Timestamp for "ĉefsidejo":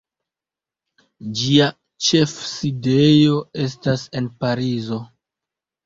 2.07-3.39